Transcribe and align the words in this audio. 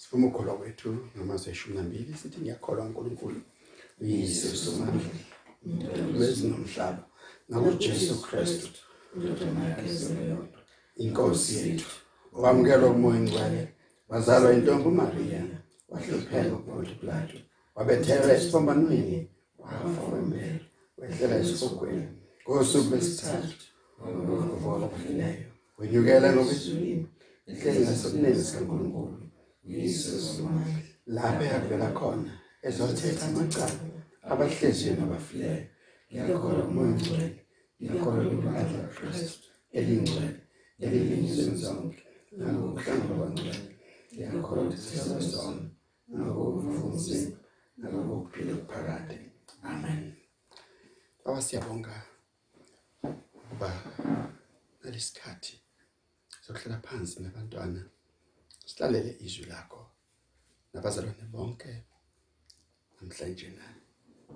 sifuma 0.00 0.26
ukholwa 0.26 0.56
kwethu 0.58 0.90
ngamazwi 1.16 1.50
eshumi 1.52 1.76
nambili 1.76 2.14
sithi 2.20 2.40
ngiyakholwa 2.40 2.84
uNkulunkulu 2.86 3.40
uYesu 4.00 4.56
somandla 4.56 5.10
lwezi 6.14 6.42
nomhlaba 6.48 7.02
nakuJesu 7.48 8.14
Kristu 8.22 8.68
inkosi 10.96 11.52
yethu 11.58 11.90
wamukelwa 12.42 12.92
kumoya 12.92 13.20
ngcwele 13.20 13.62
wazalwa 14.08 14.54
intombi 14.54 14.88
uMaria 14.88 15.42
wahlupheka 15.90 16.56
kuBontu 16.56 16.94
Pilato 17.00 17.38
wabethelwa 17.74 18.32
esiphambanweni 18.36 19.18
wafa 19.58 20.02
wembele 20.12 20.60
wehlela 20.98 21.36
esifokweni 21.42 22.08
ngosuku 22.42 22.90
lwesithathu 22.90 23.56
ngokuvuka 24.00 24.78
kwabafileyo 24.78 25.48
wenyukela 25.78 26.32
ngokwezulwini 26.32 27.06
ehleli 27.50 27.80
ngasokunene 27.80 28.44
sikaNkulunkulu. 28.44 29.27
uYesu 29.68 30.10
somandla 30.20 30.80
lapho 31.16 31.44
yakuvela 31.52 31.88
khona 31.98 32.32
ezothetha 32.66 33.24
amacala 33.28 33.80
abahlezini 34.30 34.96
nabafileyo. 35.00 35.64
Ngiyakholwa 36.08 36.62
kumoya 36.66 36.92
ngcwele 36.94 37.28
ngiyakholwa 37.78 38.24
kulibandla 38.24 38.62
likaKristu 38.70 39.46
elingcwele 39.78 40.40
elilinizweni 40.84 41.56
zonke 41.62 42.02
nakukuhlangana 42.38 43.14
kwangcwele. 43.18 43.62
Ngiyakholwa 44.12 44.64
ukuthi 44.64 44.80
sisona 44.86 45.62
nakukuvuza 46.08 47.18
nakukuphila 47.80 48.52
okuphakade. 48.56 49.16
Amen. 49.70 50.02
Baba 51.22 51.40
siyabonga 51.46 51.94
ukuba 53.38 53.70
nalesikhathi 54.80 55.54
sokuhlala 56.44 56.78
phansi 56.86 57.16
nabantwana. 57.22 57.80
Silalele 58.68 59.16
izwi 59.20 59.44
lakho. 59.52 59.82
Nabazalwane 60.72 61.24
bonke 61.32 61.72
namhlanje 63.00 63.48
na? 63.58 63.66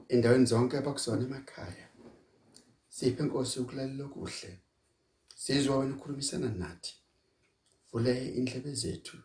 Endaweni 0.08 0.47
zonke 0.47 0.77
abakusona 0.78 1.22
emakhaya. 1.28 1.88
Siphe 2.88 3.22
inkosi 3.22 3.60
ukulalela 3.60 4.05
okuhle? 4.05 4.50
Sizwe 5.42 5.77
wena 5.77 5.94
ukhulumisana 5.97 6.48
nathi. 6.48 6.94
Vule 7.91 8.14
indlebe 8.38 8.75
zethu. 8.75 9.16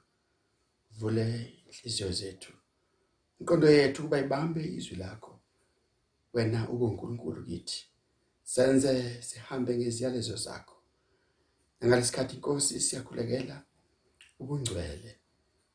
Vule 0.99 1.25
inhliziyo 1.67 2.11
zethu. 2.11 2.53
Inqondo 3.39 3.67
yethu 3.69 4.01
kuba 4.03 4.19
ibambe 4.19 4.61
izwi 4.77 4.95
lakho. 4.95 5.39
Wena 6.33 6.69
ube 6.69 6.85
uNkulunkulu 6.85 7.45
kithi. 7.45 7.79
Senze 8.43 9.21
sihambe 9.21 9.77
ngeziyalezo 9.77 10.35
zakho. 10.35 10.75
Ngalesikhathi 11.85 12.35
inkosi 12.35 12.79
siyakhulekela. 12.81 13.66
Ubungcwele 14.39 15.11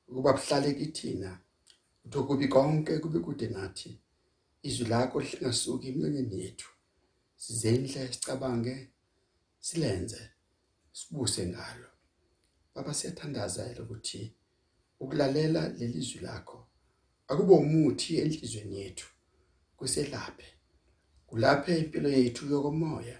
ukuba 0.08 0.32
buhlale 0.36 0.70
kithina 0.78 1.30
uthokubi 2.04 2.48
konke 2.48 2.98
kube 2.98 3.18
kude 3.18 3.46
nathi 3.48 3.90
izwi 4.68 4.86
lakho 4.92 5.20
lingasuki 5.20 5.88
emlonyeni 5.88 6.36
yethu. 6.42 6.70
Sizendle 7.42 8.12
sicabange 8.12 8.74
silenze 9.66 10.20
sibuse 10.92 11.42
ngalo. 11.46 11.88
Baba 12.74 12.94
siyathandaza 12.94 13.62
ukuthi 13.82 14.22
ukulalela 15.02 15.62
leli 15.78 16.00
zwi 16.08 16.20
lakho 16.26 16.58
akube 17.30 17.52
umuthi 17.54 18.10
enhlizweni 18.22 18.76
yethu 18.82 19.08
kuselaphe. 19.76 20.48
Kulaphe 21.26 21.78
impilo 21.78 22.08
yethu 22.08 22.42
yokomoya 22.52 23.18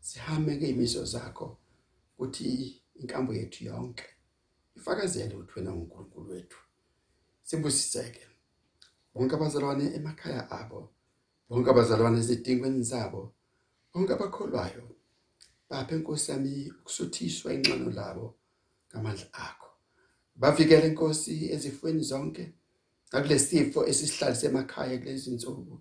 sihambe 0.00 0.56
ngeimiso 0.56 1.04
zakho 1.12 1.46
ukuthi 2.14 2.46
inkambo 3.00 3.32
yethu 3.34 3.64
yonke. 3.64 4.08
Ifakazele 4.78 5.34
ukuthi 5.34 5.52
wena 5.56 5.72
uNkulunkulu 5.72 6.30
wethu. 6.30 6.58
Sibusiseke 7.42 8.24
bonke 9.14 9.34
abazalwane 9.36 9.84
emakhaya 9.98 10.42
abo 10.60 10.80
bonke 11.48 11.70
abazalwane 11.70 12.18
ezidingweni 12.22 12.82
zabo 12.90 13.22
bonke 13.92 14.12
abakholwayo 14.12 14.84
baphe 15.68 15.94
inkosi 15.96 16.30
yami 16.30 16.52
ukusuthiswa 16.80 17.48
inxano 17.56 17.90
labo 17.98 18.26
ngamandla 18.88 19.26
akho. 19.46 19.70
Bavikele 20.40 20.86
inkosi 20.88 21.34
ezifweni 21.54 22.02
zonke 22.10 22.44
nakulesifo 23.12 23.80
esisihlalise 23.90 24.46
emakhaya 24.46 24.98
kulezi 24.98 25.30
insuku 25.30 25.74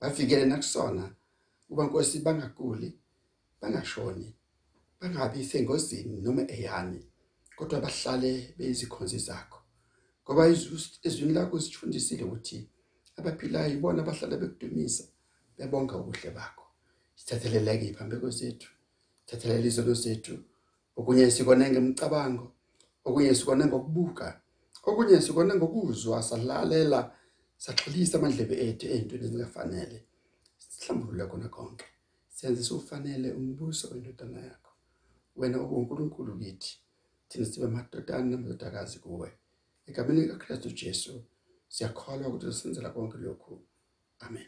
bavikele 0.00 0.44
nakusona 0.46 1.04
kuba 1.68 1.84
inkosi 1.84 2.18
bangaguli 2.26 2.90
bangashoni 3.60 4.28
bangabi 5.00 5.44
sengozini 5.44 6.16
noma 6.24 6.42
eyani. 6.56 7.00
Kodwa 7.56 7.80
bahlale 7.80 8.54
beyizikhonzi 8.56 9.18
zakho. 9.18 9.58
Ngoba 10.24 10.48
izwini 11.06 11.32
lakho 11.32 11.60
sifundisile 11.60 12.24
ukuthi 12.24 12.58
abaphilayo 13.18 13.74
ibona 13.76 14.02
abahlala 14.02 14.36
bekudumisa 14.36 15.04
bebonga 15.56 15.94
ubuhle 15.96 16.30
bakho. 16.30 16.64
Sithatheleleke 17.14 17.86
iphambeko 17.88 18.30
zethu 18.30 18.70
thathelela 19.26 19.66
izono 19.66 19.94
zethu 19.94 20.34
okunye 20.96 21.30
sikona 21.30 21.70
ngemicabango 21.70 22.46
okunye 23.04 23.34
sikona 23.34 23.66
ngokubuka 23.66 24.26
okunye 24.88 25.20
sikona 25.20 25.52
ngokuzwa 25.54 26.22
salalela 26.22 27.00
saxolisa 27.64 28.18
amandlebe 28.18 28.54
ethu 28.66 28.84
ezintweni 28.92 29.24
ezingafanele. 29.26 29.98
Sihlambulule 30.58 31.24
kona 31.30 31.48
konke. 31.48 31.86
Senze 32.36 32.62
sofanele 32.62 33.28
umbuso 33.38 33.84
wendodana 33.90 34.38
yakho. 34.48 34.72
Wena 35.36 35.58
uNkulunkulu 35.60 36.32
kithi. 36.40 36.72
Thina 37.34 37.46
sibe 37.46 37.66
madodana 37.66 38.24
namadodakazi 38.24 38.98
kuwe. 38.98 39.32
Egameni 39.86 40.20
likaKristu 40.20 40.70
Jesu. 40.70 41.24
Siyakholwa 41.68 42.28
ukuthi 42.28 42.46
usenzela 42.46 42.90
konke 42.90 43.18
lokhu. 43.18 43.60
Amen. 44.20 44.46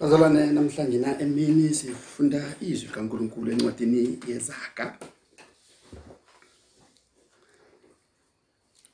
Bazalwane 0.00 0.52
namhlanje 0.52 0.98
na 0.98 1.20
emini 1.20 1.74
sifunda 1.74 2.56
izwi 2.60 2.88
kaNkuluNkulu 2.88 3.52
encwadini 3.52 4.18
yeZaga. 4.28 4.98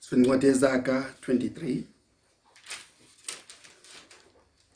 Sifunda 0.00 0.24
incwadi 0.24 0.46
yeZaga 0.46 1.14
23 1.26 1.82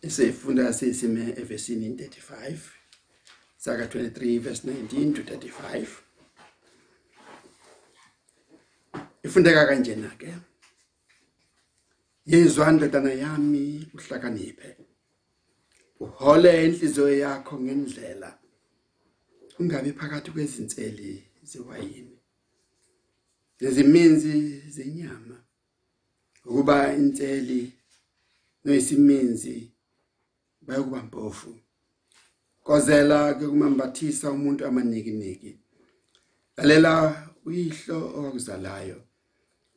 Esifunda 0.03 0.73
sisime 0.73 1.35
evesini 1.41 1.89
35 1.89 2.76
Zaga 3.67 3.89
23 3.89 4.39
verse 4.39 4.63
19 4.65 5.15
to 5.15 5.23
35 5.23 6.03
Ifundeka 9.25 9.67
kanjena 9.67 10.09
ke? 10.19 10.35
Yezwa 12.27 12.73
ndodana 12.73 13.13
yami 13.13 13.89
uhlakaniphe. 13.95 14.77
Uhole 16.01 16.65
inhliziyo 16.65 17.19
yakho 17.19 17.61
ngendlela. 17.61 18.39
Ungabe 19.59 19.93
phakathi 19.93 20.31
kwezinseli 20.31 21.25
zewayini. 21.43 22.19
Leziminzi 23.61 24.61
zenyama. 24.71 25.45
Ukuba 26.45 26.95
inseli 26.95 27.73
noyisiminzi 28.65 29.73
bayokuba 30.63 31.03
mpofu. 31.03 31.66
Kozela 32.67 33.35
ke 33.39 33.47
kumambathisa 33.47 34.31
umuntu 34.31 34.67
amanikiniki 34.67 35.53
lalela 36.57 36.93
uyihlo 37.47 37.99
owakuzalayo. 38.17 38.99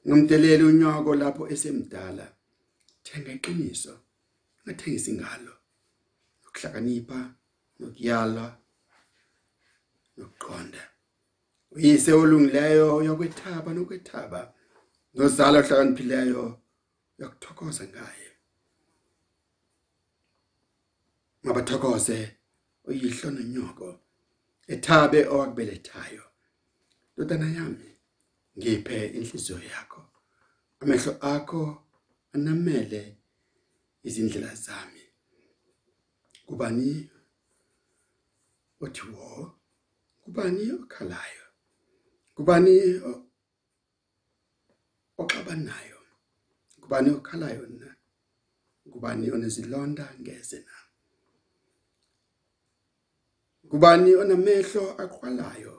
Ngomdeleli 0.07 0.63
unyoko 0.63 1.15
lapho 1.21 1.43
esemdala. 1.53 2.25
Thenga 3.03 3.31
iqiniso 3.37 3.93
ngathengisi 4.63 5.11
ngalo 5.13 5.53
ukuhlakanipha 6.47 7.19
nokuyala 7.79 8.45
nokuqonda. 10.17 10.83
Uyise 11.75 12.11
olungileyo 12.21 12.87
yokwethaba 13.07 13.69
nokwethaba. 13.73 14.41
Nozalo 15.13 15.59
ohlakaniphileyo 15.59 16.43
yokuthokoza 17.19 17.83
ngaye. 17.91 18.29
Mabathokoze. 21.43 22.38
Uyihlo 22.89 23.27
nonyoko 23.35 23.87
ethabe 24.73 25.19
owakubelethayo 25.33 26.25
ndodana 27.13 27.47
yami 27.57 27.89
ngiphe 28.57 28.97
inhliziyo 29.17 29.59
yakho. 29.71 30.01
Amehlo 30.81 31.11
akho 31.33 31.61
anamele 32.33 33.01
izindlela 34.07 34.55
zami. 34.65 35.03
Kubani 36.47 36.89
othi 38.83 39.03
wo? 39.13 39.29
Kubani 40.23 40.63
okhalayo? 40.71 41.45
Kubani 42.35 42.73
oxabanayo? 45.21 45.99
Kubani 46.81 47.09
okhalayo 47.17 47.65
na? 47.79 47.89
Kubani 48.91 49.31
onezilonda? 49.31 50.05
Ngeze 50.21 50.59
na? 50.67 50.75
Kubani 53.69 54.11
onamehlo 54.21 54.83
aqhwalayo 55.03 55.75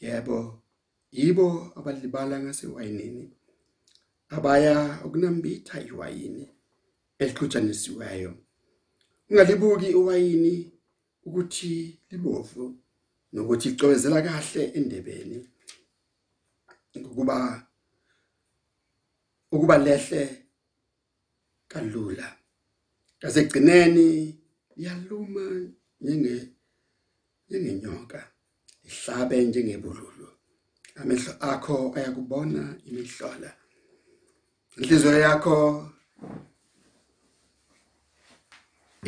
yebo 0.00 0.38
yibo 1.16 1.46
abalibala 1.78 2.36
ngasewayinini 2.42 3.26
abaya 4.36 4.76
ukunambitha 5.06 5.76
iwayini 5.90 6.44
elixutshanisiweyo 7.20 8.32
ungalibuki 9.30 9.88
iwayini 9.98 10.54
ukuthi 11.26 11.72
libovu 12.10 12.64
nokuthi 13.32 13.68
icwezela 13.68 14.18
kahle 14.26 14.62
endebeni 14.78 15.38
ngokuba 16.98 17.36
ukuba 19.54 19.78
lehle 19.78 20.22
kalula. 21.68 22.36
Kasegcineni 23.20 24.08
iyaluma 24.76 25.44
njenge 26.04 26.48
njengenyoka 27.48 28.20
ihlabe 28.88 29.44
njengebululu. 29.44 30.28
Amehlo 31.00 31.32
akho 31.50 31.76
ayakubona 31.96 32.62
imihlola. 32.88 33.50
Inhliziyo 34.76 35.18
yakho 35.26 35.56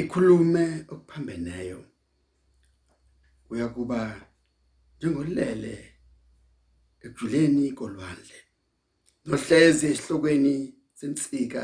ikhulume 0.00 0.64
okuphambeneyo. 0.92 1.80
Uyakuba 3.50 4.00
njengolele 4.96 5.74
ekujuleni 7.04 7.64
kolwandle 7.78 8.38
nohlezi 9.26 9.86
esihlokweni 9.92 10.54
sensika 10.98 11.62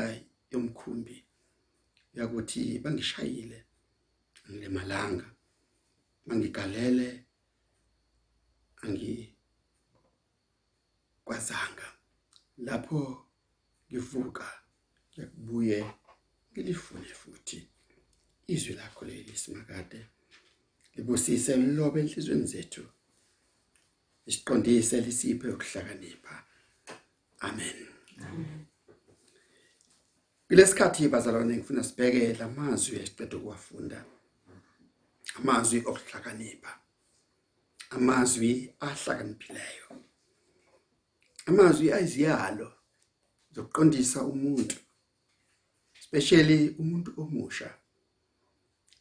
yomkhumbi. 0.51 1.17
Yakuthi 2.17 2.79
bangishayile. 2.83 3.59
Ngilemalanga 4.49 5.27
mangigalele 6.25 7.07
angi 8.83 9.35
kwazanga 11.25 11.87
lapho 12.57 13.01
ngivuka 13.87 14.47
ngibuye 15.11 15.79
ngilifune 16.51 17.09
futhi 17.21 17.59
izwi 18.53 18.73
lakho 18.73 19.05
leli 19.05 19.35
simakade 19.41 19.99
libusise 20.95 21.51
lilobe 21.57 21.99
enhlizweni 22.01 22.47
zethu 22.53 22.83
isiqondise 24.25 25.01
lisiphe 25.01 25.47
ukuhlakanipha. 25.49 26.35
Amen. 27.39 27.87
Kulesikhathi 30.47 31.07
bazalwane 31.07 31.57
ngifuna 31.57 31.83
sibheke 31.83 32.33
lamazwi 32.39 32.95
esiqedwe 33.03 33.39
ukuwafunda. 33.39 33.99
Amazwi 35.37 35.77
okuhlakanipha 35.89 36.73
amazwi 37.95 38.51
ahlakaniphileyo 38.87 39.87
amazwi 41.49 41.87
ayiziyalo 41.95 42.69
zokuqondisa 43.53 44.19
umuntu 44.33 44.77
especially 46.13 46.75
umuntu 46.81 47.09
omusha. 47.21 47.69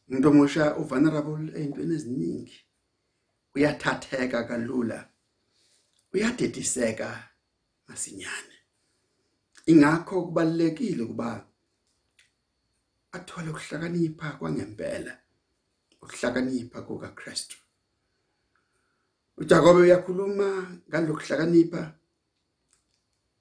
Umuntu 0.08 0.26
omusha 0.28 0.64
uvulnerable 0.80 1.52
eyintweni 1.58 1.94
eziningi 1.98 2.58
uyathatheka 3.54 4.38
kalula 4.48 4.98
uyadediseka 6.12 7.08
masinyane. 7.88 8.56
Ingakho 9.70 10.14
kubalekile 10.26 11.04
kuba 11.10 11.28
athole 13.16 13.48
ukuhlakanipha 13.50 14.28
kwangempela. 14.38 15.21
Ukuhlakanipha 16.02 16.78
kukaKristu. 16.86 17.56
uJakobe 19.40 19.80
uyakhuluma 19.80 20.48
ngalokuhlakanipha 20.88 21.82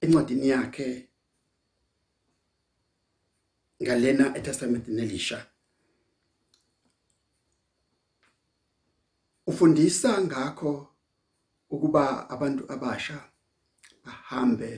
encwadini 0.02 0.48
yakhe 0.54 0.88
ngalena 3.82 4.24
eTestamenteni 4.38 5.02
elisha 5.02 5.38
ufundisa 9.50 10.10
ngakho 10.26 10.72
ukuba 11.74 12.04
abantu 12.34 12.62
abasha 12.74 13.18
bahambe 14.04 14.70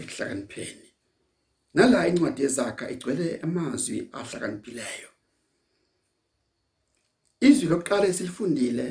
ekuhlakanipheni 0.00 0.88
nala 1.74 1.98
incwadi 2.08 2.42
yezakha 2.42 2.84
igcwele 2.94 3.28
amazwi 3.46 3.98
ahlakaniphileyo 4.18 5.11
izwi 7.46 7.66
lokuqala 7.70 8.06
esilifundile 8.10 8.86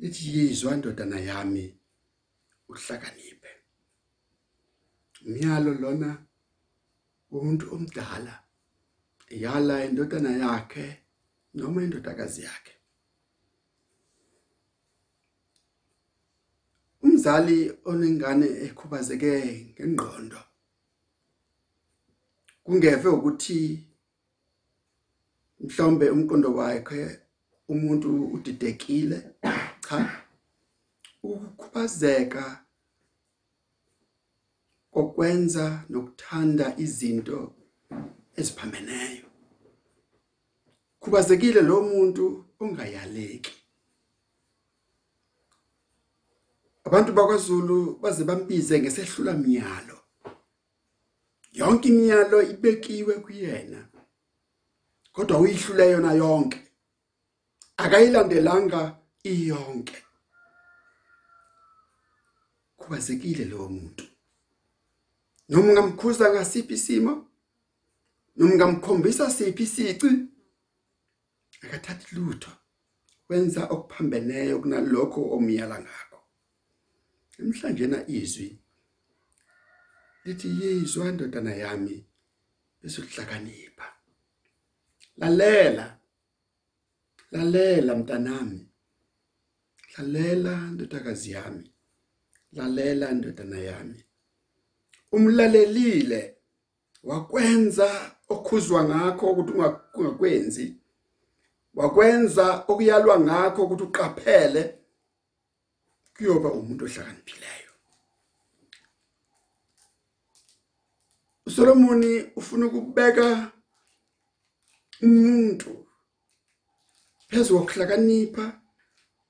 lithi 0.00 0.24
yizwa 0.34 0.72
ndodana 0.76 1.18
yami 1.28 1.64
uhlakaniphe. 2.72 3.52
Umyalo 5.26 5.70
lona 5.82 6.10
umuntu 7.36 7.64
omdala 7.74 8.34
yala 9.44 9.74
indodana 9.86 10.30
yakhe 10.42 10.86
noma 11.54 11.78
indodakazi 11.84 12.40
yakhe. 12.48 12.74
Umzali 17.04 17.58
onengane 17.90 18.48
ekhubazeke 18.66 19.32
ngengqondo 19.72 20.40
kungeve 22.64 23.08
ukuthi 23.16 23.58
mhlawumbe 25.60 26.10
umqondo 26.10 26.54
wakhe 26.54 27.18
umuntu 27.68 28.08
udidekile 28.34 29.18
cha. 29.88 30.24
Ukukhubazeka 31.22 32.64
kokwenza 34.90 35.84
nokuthanda 35.90 36.66
izinto 36.84 37.38
eziphambeneyo 38.38 39.28
khubazekile 41.00 41.60
lo 41.62 41.82
muntu 41.82 42.44
ongayaleki. 42.60 43.54
Abantu 46.84 47.12
bakwaZulu 47.12 47.98
baze 48.02 48.24
bambize 48.24 48.80
ngesehlula 48.80 49.32
miyalo. 49.32 49.98
Yonke 51.52 51.88
imiyalo 51.88 52.42
ibekiwe 52.42 53.14
kuyena. 53.14 53.87
Kodwa 55.18 55.38
uyihlule 55.38 55.90
yona 55.90 56.12
yonke. 56.12 56.60
Akayilandelanga 57.76 58.98
iyonke. 59.22 59.96
Khubazekile 62.76 63.44
lo 63.44 63.68
muntu. 63.68 64.04
Noma 65.48 65.68
ungamkhuza 65.68 66.30
ngasiphi 66.32 66.74
isimo 66.74 67.26
noma 68.36 68.52
ungamkhombisa 68.52 69.30
siphi 69.30 69.62
isici 69.62 70.10
akathathi 71.62 72.14
lutho. 72.16 72.50
Wenza 73.28 73.66
okuphambeneyo 73.74 74.60
kunalokho 74.60 75.20
omiyala 75.34 75.80
ngakho. 75.80 76.20
Namhlanje 77.38 77.86
na 77.86 78.06
izwi 78.06 78.58
lithi 80.24 80.48
yizwa 80.60 81.12
ndodana 81.12 81.54
yami 81.54 82.06
bese 82.80 83.00
ukuhlakanipha 83.00 83.97
lalela. 85.20 85.98
Lalela 87.32 87.94
mntanami. 87.96 88.68
Lalela 89.98 90.56
ndodakazi 90.56 91.30
yami. 91.30 91.72
Lalela 92.52 93.12
ndodana 93.12 93.58
yami. 93.58 94.04
Umlalelile 95.12 96.36
wakwenza 97.02 98.16
okhuzwa 98.28 98.84
ngakho 98.84 99.30
ukuthi 99.30 99.52
ungakwenzi. 99.94 100.76
Wakwenza 101.74 102.64
okuyalwa 102.68 103.20
ngakho 103.20 103.64
ukuthi 103.64 103.82
uqaphele. 103.82 104.62
Kuyoba 106.16 106.52
umuntu 106.52 106.84
ohlakaniphileyo 106.84 107.68
uSolomoni 111.48 112.30
ufuna 112.36 112.66
ukubeka 112.66 113.52
umuntu 115.02 115.86
phezu 117.28 117.58
kokuhlakanipha 117.58 118.60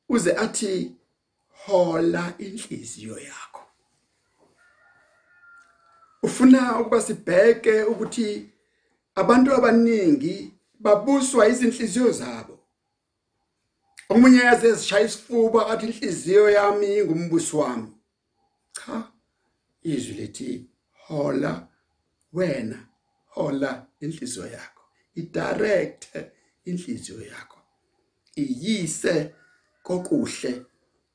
uze 0.08 0.32
athi 0.32 0.96
hola 1.66 2.34
inhliziyo 2.38 3.18
yakho. 3.18 3.62
Ufuna 6.22 6.80
ukuba 6.80 7.02
sibheke 7.02 7.82
ukuthi 7.82 8.50
abantu 9.14 9.54
abaningi 9.54 10.52
babuswa 10.80 11.48
izinhliziyo 11.48 12.10
zabo. 12.12 12.58
Omunye 14.08 14.38
yaze 14.38 14.68
ezishaya 14.68 15.06
isifuba 15.06 15.66
athi 15.70 15.86
inhliziyo 15.86 16.50
yami 16.50 17.04
ngumbuso 17.04 17.58
wami. 17.58 17.92
Cha 18.72 19.12
izwi 19.82 20.14
lethi 20.14 20.66
hola 21.06 21.68
wena 22.32 22.78
hola 23.34 23.86
inhliziyo 24.00 24.46
yakho. 24.46 24.77
Idirect 25.20 26.02
inhliziyo 26.64 27.20
yakho. 27.32 27.60
Iyise 28.36 29.34
kokuhle 29.82 30.52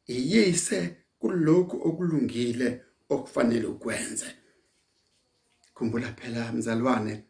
iyise 0.07 0.79
kulokhu 1.19 1.75
okulungile 1.87 2.67
okufanele 3.09 3.67
ukwenze. 3.67 4.29
Khumbula 5.75 6.13
phela 6.13 6.51
mzalwane 6.51 7.23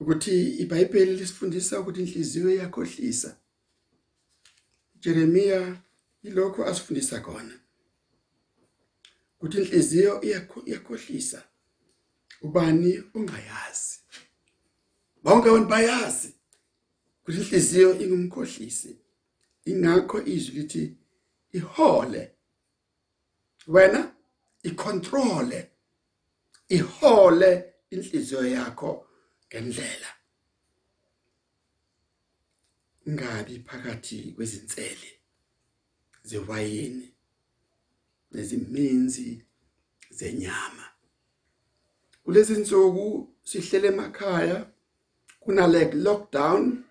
ukuthi 0.00 0.34
iBhayibheli 0.62 1.16
lisifundisa 1.16 1.80
ukuthi 1.80 2.00
inhliziyo 2.00 2.50
iyakhohlisa 2.54 3.36
Jeremia 5.00 5.82
ilokho 6.22 6.64
asifundisa 6.66 7.20
khona 7.20 7.54
ukuthi 9.36 9.58
inhliziyo 9.58 10.22
iyakhohlisa 10.66 11.42
ubani 12.42 13.02
ongayazi? 13.14 14.01
Bonke 15.22 15.48
abantu 15.48 15.68
bayazi 15.68 16.34
ukuthi 17.20 17.40
inhliziyo 17.40 17.98
ingumkhohlisi. 18.02 18.96
Ingakho 19.64 20.22
izwi 20.22 20.54
lithi 20.58 20.96
ihole. 21.52 22.32
Wena 23.66 24.14
icontrole 24.62 25.70
ihole 26.68 27.74
inhliziyo 27.90 28.46
yakho 28.46 29.06
ngendlela. 29.48 30.10
Ngabi 33.08 33.58
phakathi 33.58 34.32
kwezinsele 34.36 35.20
zewayini 36.22 37.14
neziminzi 38.32 39.44
zenyama. 40.10 40.90
Kulezi 42.24 42.54
insuku 42.54 43.34
sihlele 43.42 43.88
emakhaya 43.88 44.71
kunale 45.44 45.92
lockdown. 45.92 46.84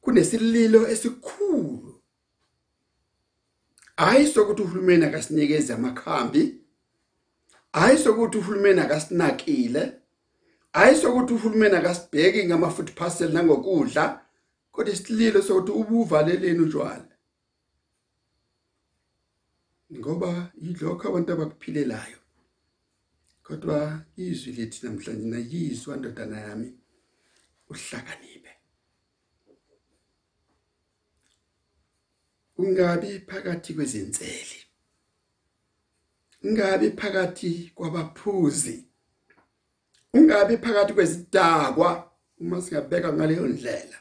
Kunesililo 0.00 0.88
esikhulu. 0.88 2.02
Ayisokuthi 3.96 4.62
uhulumeni 4.62 5.04
akasinikeze 5.04 5.72
amakhambi. 5.74 6.60
Ayisokuthi 7.72 8.38
uhulumeni 8.38 8.80
akasinakile. 8.80 9.92
Ayisokuthi 10.72 11.34
uhulumeni 11.34 11.76
akasibheki 11.76 12.46
ngama 12.46 12.70
food 12.70 12.90
parcel 12.94 13.32
nangokudla. 13.32 14.20
Kodwa 14.72 14.92
isililo 14.94 15.42
sokuthi 15.42 15.72
ubuvaleleni 15.72 16.60
utshwala. 16.60 17.08
Ngoba 19.92 20.52
yilokho 20.62 21.08
abantu 21.08 21.32
abakuphilelayo. 21.32 22.21
Kodwa 23.42 24.04
izwi 24.16 24.52
lithi 24.52 24.86
namhlanje 24.86 25.26
nayizwa 25.26 25.96
ndodana 25.96 26.40
yami 26.40 26.68
uhlakaniphe. 27.70 28.52
Ungabi 32.58 33.10
phakathi 33.28 33.74
kwezinseli 33.74 34.62
ungabi 36.42 36.90
phakathi 36.90 37.72
kwabaphuzi. 37.74 38.86
Ungabi 40.14 40.56
phakathi 40.56 40.92
kwezidakwa 40.92 42.12
uma 42.40 42.62
singabeka 42.62 43.12
ngaleyo 43.12 43.46
ndlela. 43.46 43.98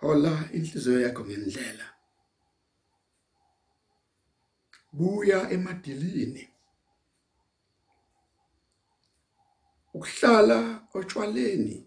Hola 0.00 0.48
inhliziyo 0.52 1.00
yakho 1.00 1.24
ngendlela. 1.24 1.86
Buya 4.92 5.50
emadilini. 5.50 6.48
Ukuhlala 9.94 10.58
otshwaleni 10.94 11.86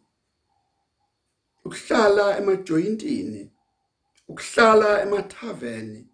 ukuhlala 1.66 2.38
emajoyintini 2.38 3.52
ukuhlala 4.28 5.02
emathaveni 5.02 6.08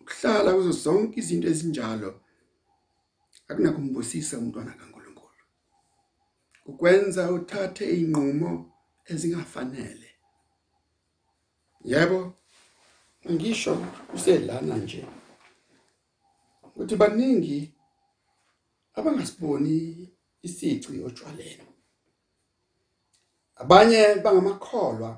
ukuhlala 0.00 0.52
kuzo 0.54 0.72
zonke 0.72 1.20
izinto 1.20 1.48
ezinjalo 1.48 2.10
akunakumbusisa 3.48 4.38
umntwana 4.38 4.72
kaNkuluNkulu. 4.78 5.42
Ukwenza 6.70 7.22
uthathe 7.32 7.84
inqumo 8.00 8.52
ezingafanele. 9.10 10.10
Yebo 11.84 12.20
ngisho 13.32 13.74
uselana 14.14 14.76
nje. 14.76 15.02
Ukuthi 16.76 16.96
baningi 16.96 17.58
abangasiboni 18.94 19.76
isici 20.46 21.00
otshwaleni 21.06 21.66
abanye 23.62 24.00
bangamakholwa 24.24 25.10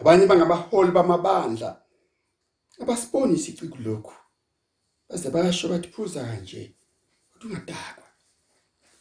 abanye 0.00 0.24
bangabaholi 0.26 0.90
bamabandla 0.90 1.70
abasiboni 2.82 3.34
isici 3.34 3.68
kulokhu. 3.68 4.14
Base 5.08 5.30
bayasho 5.30 5.68
bathi 5.68 5.88
phuza 5.88 6.24
kanje 6.24 6.74
kodwa 7.30 7.46
ungadakwa 7.50 8.08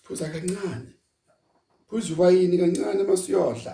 phuza 0.04 0.30
kancane 0.30 0.94
phuza 1.88 2.14
uwayini 2.14 2.58
kancane 2.58 3.04
masiyodla 3.04 3.74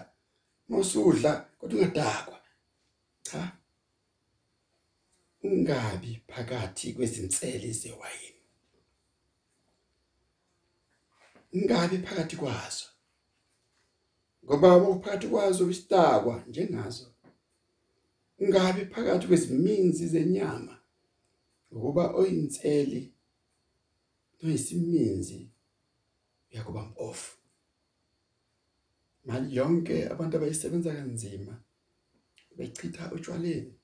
masudla 0.70 1.32
kodwa 1.60 1.80
ungadakwa. 1.80 2.38
Cha. 3.22 3.59
Ungabi 5.44 6.22
phakathi 6.28 6.94
kwezinsele 6.94 7.72
zewayini. 7.72 8.42
Ungabi 11.54 11.98
phakathi 11.98 12.36
kwazo. 12.36 12.86
Ngoba 14.46 14.78
uphakathi 14.78 15.28
kwazo 15.28 15.70
isitakwa 15.70 16.44
njengazo. 16.48 17.14
Ungabi 18.40 18.86
phakathi 18.86 19.28
kweziminzi 19.28 20.08
zenyama 20.08 20.80
ngoba 21.76 22.04
oyinseli 22.16 23.14
noyisiminzi 24.42 25.50
uyakuba 26.52 26.82
mpofu. 26.86 27.38
Mali 29.26 29.56
yonke 29.56 30.08
abantu 30.08 30.38
abayisebenza 30.38 30.94
kanzima 30.94 31.64
bechitha 32.58 33.12
utshwaleni. 33.12 33.79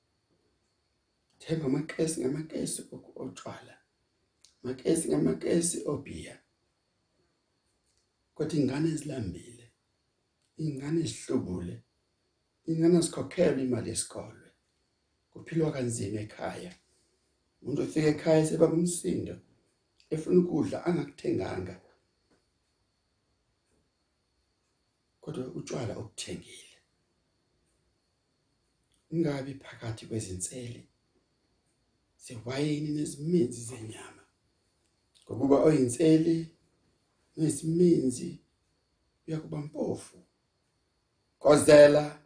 Thenga 1.39 1.65
amakesi 1.65 2.21
ngamakesi 2.21 2.81
otshwala. 3.23 3.75
Amakesi 4.63 5.07
ngamakesi 5.09 5.77
obhiya 5.93 6.35
kodwa 8.35 8.55
ingane 8.59 8.89
ezilambile 8.93 9.65
ingane 10.63 10.99
ezihlubule 11.05 11.75
ingane 12.69 12.97
zikhokhela 13.05 13.61
imali 13.65 13.89
yesikole. 13.89 14.47
Kuphilwa 15.31 15.71
kanzima 15.75 16.19
ekhaya. 16.25 16.73
Umuntu 17.61 17.81
ufika 17.83 18.07
ekhaya 18.13 18.45
seba 18.47 18.67
kumsindo 18.71 19.35
efuna 20.13 20.39
ukudla 20.41 20.77
angakuthenganga. 20.87 21.75
Kodwa 25.21 25.43
utshwala 25.57 25.93
obuthengile 26.01 26.75
ingabi 29.13 29.53
phakathi 29.53 30.05
kwezinseli 30.09 30.81
sewayini 32.25 32.89
nezimizi 32.89 33.61
zenyama. 33.61 34.23
Ngokuba 35.23 35.55
oyinseli 35.63 36.37
nesimizi 37.37 38.39
uyakuba 39.27 39.57
mpofu. 39.57 40.17
Kozela 41.39 42.19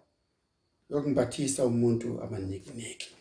yokumbathisa 0.89 1.65
umuntu 1.65 2.22
amanikiniki 2.24 3.15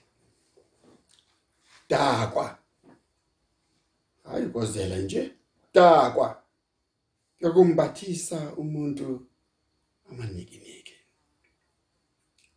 dakwa 1.89 2.59
hayi 4.25 4.47
kozela 4.49 4.97
nje. 4.99 5.35
Dakwa 5.75 6.43
yokumbathisa 7.41 8.55
umuntu 8.57 9.27
amanikiniki 10.11 10.95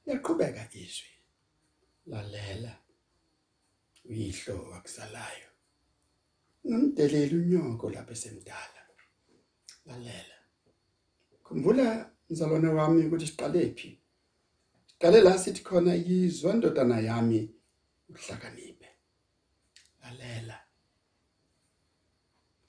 yaqhubeka 0.06 0.70
izwi 0.74 1.12
lalela. 2.06 2.81
Uyihlo 4.12 4.56
wakusalayo 4.72 5.52
nomdelela 6.64 7.36
unyoko 7.42 7.90
lapha 7.90 8.12
esemdala. 8.12 8.82
Lalela. 9.88 10.38
Khumbula 11.44 11.88
mzalwane 12.30 12.68
wami 12.78 13.06
ukuthi 13.06 13.28
siqale 13.28 13.62
phi? 13.78 13.90
Siqale 14.90 15.22
la 15.22 15.38
sithi 15.38 15.62
khona 15.64 15.94
yizwa 15.94 16.54
ndodana 16.54 16.98
yami 17.00 17.40
uhlakaniphe. 18.10 18.90
Lalela. 20.02 20.58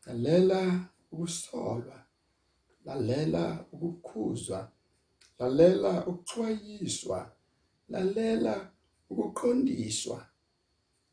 Lalela 0.06 0.60
ukusolwa. 1.12 1.98
Lalela 2.84 3.66
ukukhuzwa. 3.72 4.60
Lalela 5.38 6.06
ukuxwayiswa. 6.06 7.18
Lalela 7.88 8.54
ukuqondiswa. 9.10 10.31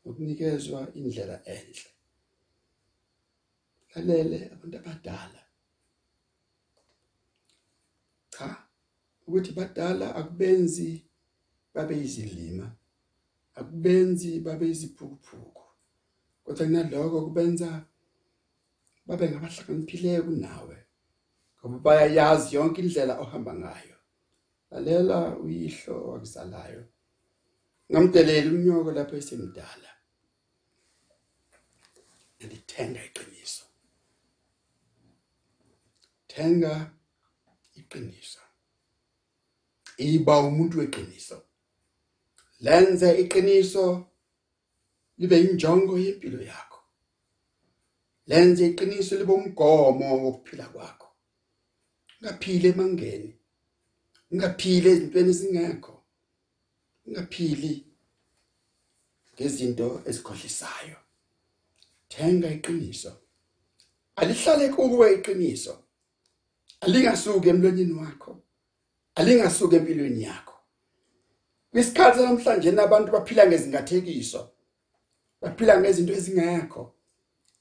Ukunikezwa 0.04 0.80
indlela 0.98 1.36
enhle. 1.54 1.90
Lalele 3.94 4.38
abantu 4.54 4.76
abadala 4.78 5.42
cha 8.32 8.48
ukuthi 9.26 9.52
badala 9.52 10.06
akubenzi 10.18 10.90
babe 11.74 11.94
izilima 12.04 12.66
akubenzi 13.58 14.40
babe 14.40 14.66
iziphukuphuku 14.70 15.64
kodwa 16.44 16.66
kunaloko 16.66 17.16
kubenza 17.26 17.68
babe 19.06 19.24
ngabahlakaniphileyo 19.30 20.22
kunawe 20.22 20.76
ngoba 21.58 21.78
bayayazi 21.84 22.56
yonke 22.56 22.80
indlela 22.82 23.14
ohamba 23.20 23.52
ngayo. 23.54 23.96
Lalela 24.70 25.36
uyihlo 25.38 25.94
wakuzalayo 26.10 26.82
ngamdelela 27.90 28.50
umnyoko 28.50 28.90
lapho 28.96 29.16
esemdala. 29.20 29.90
Ngithenga 32.44 33.00
iqiniso. 33.08 33.64
Thenga 36.30 36.74
iqiniso. 37.80 38.40
Iba 39.98 40.34
umuntu 40.48 40.78
weqiniso. 40.80 41.38
Lenze 42.60 43.08
iqiniso 43.22 43.84
libe 45.18 45.36
injongo 45.40 45.98
yempilo 45.98 46.40
yakho. 46.42 46.80
Lenze 48.26 48.62
iqiniso 48.70 49.12
libe 49.18 49.32
umgomo 49.32 50.06
wokuphila 50.22 50.66
kwakho. 50.72 51.08
Ungaphili 52.20 52.68
emangeni 52.68 53.40
ungaphili 54.30 54.88
ezintweni 54.88 55.30
ezingekho. 55.30 55.99
Ungaphili 57.10 57.86
ngezinto 59.34 60.02
ezikhohlisayo 60.06 60.96
thenga 62.08 62.48
iqiniso. 62.50 63.12
Alihlale 64.16 64.68
kuwe 64.68 65.14
iqiniso. 65.14 65.78
Alingasuki 66.80 67.48
emlonyeni 67.48 67.92
wakho. 67.92 68.42
Alingasuki 69.14 69.76
empilweni 69.76 70.22
yakho. 70.22 70.54
Kwisikhathi 71.70 72.22
namhlanje 72.22 72.70
nabantu 72.70 73.12
baphila 73.12 73.46
ngezingathekiso. 73.46 74.50
Baphila 75.40 75.80
ngezinto 75.80 76.12
ezingekho. 76.12 76.94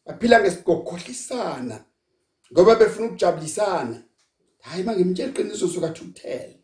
Baphila 0.06 0.42
ngesigokhohlisana 0.42 1.86
ngoba 2.54 2.76
befuna 2.76 3.08
ukujabulisana. 3.08 4.04
Hayi 4.60 4.84
mangimtshela 4.84 5.30
iqiniso 5.32 5.68
suka 5.68 5.90
thukuthela 5.90 6.60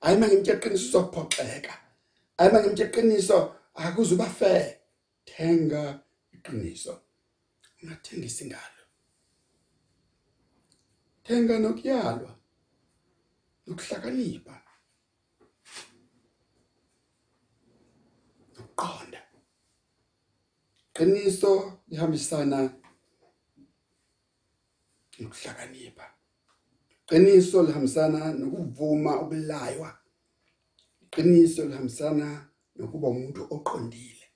hayi 0.00 0.18
mangimtshela 0.18 0.58
iqiniso 0.58 0.88
uzophoxeka. 0.88 1.87
Hayi 2.38 2.52
mangimtshela 2.52 2.90
iqiniso 2.90 3.38
akuzuba 3.74 4.26
fair 4.38 4.78
thenga 5.26 5.82
iqiniso. 6.34 6.94
Ungathengisi 7.82 8.44
ngalo. 8.46 8.82
Thenga 11.24 11.58
nokuyalwa 11.58 12.32
nokuhlakanipha 13.66 14.56
nokuqonda. 18.56 19.20
Qiniso 20.94 21.52
lihambisana 21.88 22.58
nokuhlakanipha. 25.20 26.06
Qiniso 27.08 27.62
lihambisana 27.62 28.20
nokuvuma 28.40 29.12
ukulaywa. 29.22 29.90
Iqiniso 31.08 31.64
lihambisana 31.64 32.50
nokuba 32.76 33.08
umuntu 33.08 33.42
oqondile. 33.50 34.26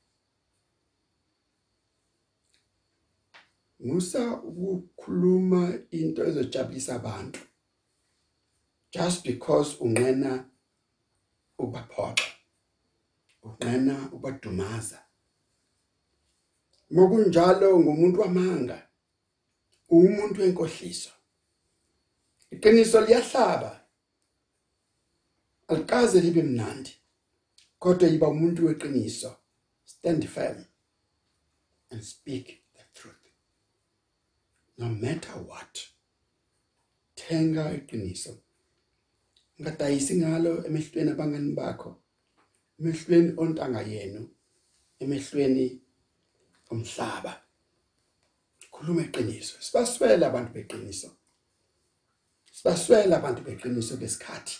Musa 3.80 4.22
ukukhuluma 4.48 5.78
into 5.90 6.24
ezojabulisa 6.24 6.94
abantu 6.94 7.40
just 8.90 9.24
because 9.24 9.76
unqena 9.80 10.44
ubaphoxa 11.58 12.30
unqena 13.42 14.12
ubadumaza 14.12 14.98
mokunjalo 16.90 17.80
ngumuntu 17.80 18.20
wamanga 18.20 18.88
umuntu 19.90 20.40
wenkohliso. 20.40 21.10
Iqiniso 22.50 23.00
liyahlaba. 23.00 23.81
Alikaze 25.68 26.20
libe 26.20 26.42
mnandi 26.42 26.96
kodwa 27.78 28.08
yiba 28.08 28.28
umuntu 28.28 28.66
weqiniso. 28.66 29.36
Stand 29.84 30.28
firm 30.28 30.64
and 31.90 32.02
speak 32.02 32.62
the 32.74 32.84
truth. 32.94 33.26
No 34.78 34.88
matter 34.88 35.36
what 35.48 35.88
thenga 37.16 37.74
iqiniso. 37.74 38.38
Ngadayisi 39.60 40.16
ngalo 40.16 40.66
emehlweni 40.66 41.10
abangani 41.10 41.52
bakho 41.54 42.02
emehlweni 42.80 43.34
ontanga 43.36 43.82
yenu 43.82 44.30
emehlweni 45.00 45.82
omhlaba. 46.70 47.42
Khuluma 48.72 49.02
iqiniso. 49.02 49.60
Sibaswela 49.60 50.26
abantu 50.26 50.52
beqiniso. 50.52 51.10
Sibaswela 52.52 53.16
abantu 53.16 53.42
beqiniso 53.42 53.96
besikhathi 53.96 54.56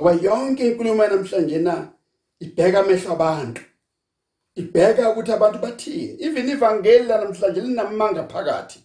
ngoba 0.00 0.12
yonke 0.12 0.66
inkulumo 0.66 1.06
namhlanje 1.06 1.58
na 1.58 1.92
ibheka 2.40 2.80
amehlo 2.80 3.12
abantu. 3.12 3.62
Ibheka 4.54 5.10
ukuthi 5.10 5.32
abantu 5.32 5.58
bathini 5.58 6.16
even 6.20 6.48
ivangeli 6.48 7.08
namhlanje 7.08 7.60
linamanga 7.60 8.28
phakathi. 8.28 8.80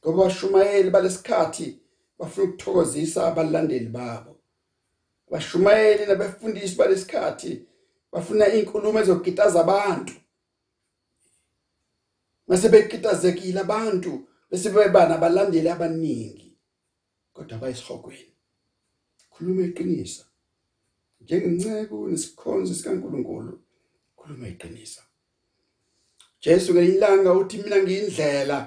Ngoba 0.00 0.24
bashumayeli 0.24 0.90
balesikhathi 0.90 1.78
bafuna 2.18 2.48
ukuthokozisa 2.48 3.26
abalandeli 3.26 3.86
babo. 3.86 4.36
Bashumayeli 5.30 6.06
nabefundisi 6.06 6.76
balesikhathi 6.76 7.66
bafuna 8.12 8.48
inkulumo 8.48 8.98
ezogitaza 9.00 9.60
abantu. 9.60 10.12
Mase 12.48 12.68
bekitazekile 12.68 13.60
abantu 13.60 14.26
bese 14.50 14.70
beba 14.70 15.08
nabalandeli 15.08 15.68
abaningi 15.68 16.56
kodwa 17.32 17.58
bayisihogweni 17.58 18.31
khuluma 19.32 19.62
iqiniso. 19.66 20.24
Njengenceko 21.20 21.96
nesikhonzo 22.10 22.74
sikaNkuluNkulu 22.74 23.52
khuluma 24.16 24.48
iqiniso. 24.48 25.02
Jesu 26.40 26.74
ngelilanga 26.74 27.32
uthi 27.40 27.56
mina 27.62 27.78
ngiyindlela 27.82 28.58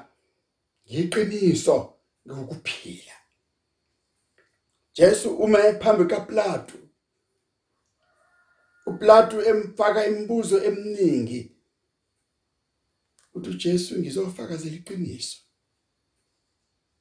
ngiqiniso 0.89 1.77
ngokuphila. 2.27 3.15
Jesu 4.97 5.27
uma 5.43 5.59
ephambi 5.69 6.05
kaPlato 6.11 6.77
uPlato 8.85 9.37
emfaka 9.51 10.05
imibuzo 10.07 10.63
eminingi 10.63 11.51
uthi 13.35 13.49
uJesu 13.49 13.99
ngizofakazela 13.99 14.75
iqiniso. 14.75 15.37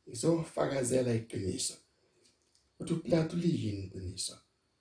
Ngizofakazela 0.08 1.14
iqiniso. 1.14 1.83
Uthi 2.84 2.92
uPlato 2.94 3.36
liyini 3.36 3.84
iqiniso? 3.84 4.38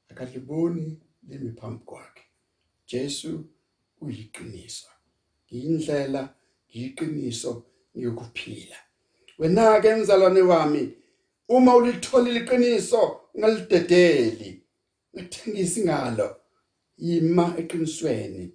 Akaliboni 0.10 1.02
limi 1.28 1.52
phambi 1.52 1.84
kwakhe. 1.86 2.24
Jesu 2.88 3.46
uyiqiniso. 4.02 4.88
Ngiyindlela 5.48 6.36
ngiyiqiniso 6.70 7.66
ngiyokuphila. 7.96 8.76
Wena 9.38 9.82
ke 9.82 9.96
mzalwane 9.96 10.42
wami 10.42 10.94
uma 11.48 11.76
ulitholile 11.76 12.40
iqiniso 12.40 13.22
ungalidedeli. 13.34 14.64
Ngithengisi 15.16 15.82
ngalo 15.84 16.36
ima 16.98 17.56
eqinisweni. 17.58 18.54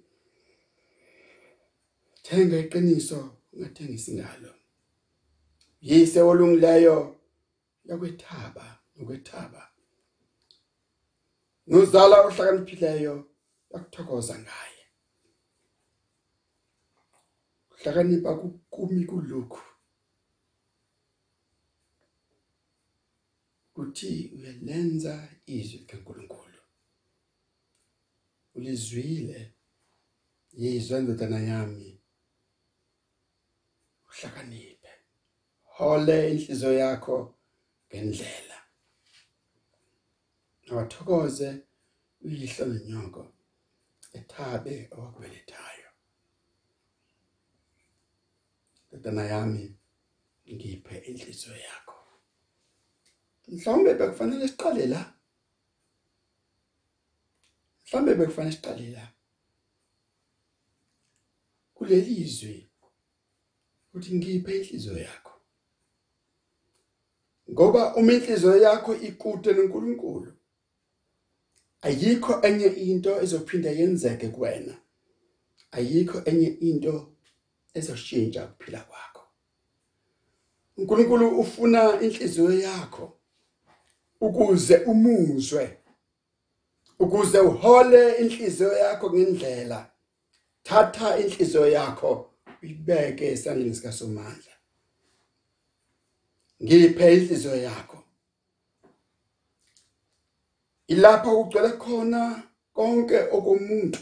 Thenga 2.23 2.59
iqiniso 2.59 3.37
ungathengisi 3.53 4.13
ngalo 4.13 4.53
yise 5.81 6.21
olungileyo 6.21 7.15
yakwethaba. 7.85 8.78
Nokwethaba 8.99 9.71
nozala 11.67 12.15
ohlakaniphileyo 12.25 13.15
yakuthokoza 13.71 14.35
ngaye. 14.39 14.83
Hlakanipha 17.79 18.31
kumi 18.69 19.05
kulokhu. 19.05 19.61
Kuthi 23.73 24.31
uyalenza 24.35 25.13
izwi 25.45 25.79
kaNkuluNkulu 25.89 26.61
ulizwile 28.55 29.53
yizwa 30.51 30.99
ndodana 30.99 31.39
yami. 31.39 32.01
Uhlakaniphe. 34.09 34.91
Hole 35.63 36.31
inhliziyo 36.31 36.73
yakho 36.73 37.35
ngendlela. 37.87 38.58
Awathokoze 40.71 41.49
uyihlo 42.25 42.65
nenyoko 42.65 43.21
ethabe 44.17 44.73
owakubelethayo 44.93 45.89
ndodana 48.87 49.23
yami 49.33 49.63
ngiphe 50.53 50.95
inhliziyo 51.09 51.55
yakho. 51.55 51.97
Mhlawumbe 53.47 53.93
bekufanele 53.93 54.47
siqale 54.47 54.85
la. 54.93 55.01
Mhlambe 57.85 58.15
bekufanele 58.15 58.55
siqale 58.55 58.89
la. 58.95 59.05
Kuleli 61.75 62.13
izwi 62.23 62.69
uthi 63.93 64.15
ngiphe 64.15 64.57
inhliziyo 64.57 64.97
yakho. 64.97 65.33
Ngoba 67.51 67.95
uma 67.95 68.13
inhliziyo 68.13 68.57
yakho 68.57 68.95
ikude 68.95 69.53
noNkulunkulu 69.53 70.38
ayikho 71.81 72.41
enye 72.47 72.67
into 72.67 73.21
ezophinda 73.23 73.69
yenzeke 73.71 74.27
kuwena. 74.27 74.75
Ayikho 75.71 76.21
enye 76.25 76.47
into 76.47 77.13
ezoshintsha 77.73 78.45
ukuphila 78.45 78.79
kwakho. 78.79 79.23
uNkulunkulu 80.77 81.39
ufuna 81.39 82.01
inhliziyo 82.01 82.51
yakho 82.51 83.19
ukuze 84.21 84.75
umuzwe 84.77 85.77
ukuze 86.99 87.39
uhole 87.39 88.17
inhliziyo 88.17 88.77
yakho 88.77 89.13
ngendlela. 89.13 89.91
Thatha 90.63 91.17
inhliziyo 91.19 91.69
yakho 91.69 92.33
uyibeke 92.63 93.27
esandleni 93.27 93.75
sikaSomandla. 93.75 94.53
Ngiphe 96.63 97.13
inhliziyo 97.13 97.55
yakho. 97.55 98.03
Ilapha 100.89 101.31
ugcwele 101.33 101.71
khona 101.81 102.21
konke 102.73 103.19
okomuntu 103.37 103.99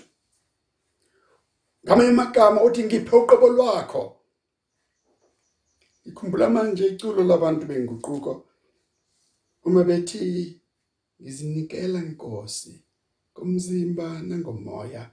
ngamanye 1.83 2.09
amagama 2.09 2.63
uthi 2.67 2.83
ngiphe 2.83 3.15
uqobo 3.15 3.47
lwakho. 3.55 4.03
Ikhumbula 6.07 6.49
manje 6.49 6.83
iculo 6.87 7.23
labantu 7.23 7.63
benguquko. 7.69 8.33
Uma 9.65 9.83
bethi 9.83 10.61
ngizinikela 11.21 11.99
inkosi 11.99 12.73
komzimba 13.33 14.07
nangomoya 14.27 15.03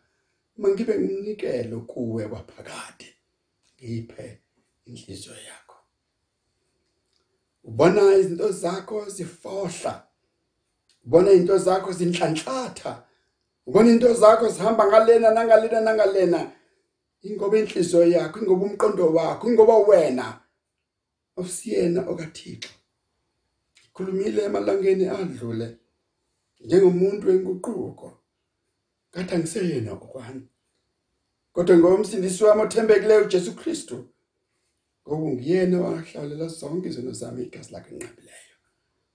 mangibe 0.57 0.95
ngumnikelo 0.99 1.81
kuwe 1.91 2.29
kwaphakade 2.29 3.09
ngiphe 3.75 4.27
inhliziyo 4.87 5.35
yakho. 5.49 5.79
Ubona 7.65 8.15
izinto 8.21 8.49
zakho 8.53 9.09
zifohla. 9.15 10.14
Ubona 11.07 11.33
izinto 11.33 11.59
zakho 11.59 11.93
zinhlanhlatha. 11.93 12.93
Ubona 13.67 13.89
izinto 13.89 14.15
zakho 14.15 14.49
zihamba 14.49 14.87
ngalena 14.87 15.31
nangalena 15.31 15.81
nangalena. 15.81 16.41
Ingoba 17.23 17.59
inhliziyo 17.59 18.07
yakho 18.07 18.39
ingoba 18.41 18.65
umqondo 18.67 19.13
wakho 19.15 19.49
ingoba 19.49 19.77
wena. 19.89 20.41
Osiyena 21.37 22.01
okaThixo. 22.11 22.73
Khulumile 23.95 24.43
emalangeni 24.45 25.09
adlule 25.09 25.77
njengomuntu 26.61 27.29
wenguquko. 27.29 28.09
Kathi 29.11 29.35
angiseyena 29.35 29.93
okwami 29.93 30.49
kodwa 31.55 31.77
ngomsindisi 31.79 32.45
wami 32.45 32.63
othembekileyo 32.63 33.23
uJesu 33.25 33.53
Kristu 33.57 33.97
ngoba 35.09 35.29
ngiyena 35.31 35.81
wahlalela 35.81 36.47
zonke 36.49 36.89
izinto 36.89 37.13
zami 37.13 37.43
igazi 37.43 37.73
lakhe 37.73 37.91
enqabileyo 37.95 38.44